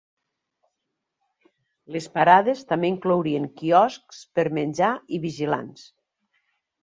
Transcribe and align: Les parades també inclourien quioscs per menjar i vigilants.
Les 1.95 2.07
parades 2.15 2.63
també 2.71 2.89
inclourien 2.93 3.45
quioscs 3.61 4.23
per 4.39 4.45
menjar 4.61 4.91
i 5.19 5.23
vigilants. 5.27 5.85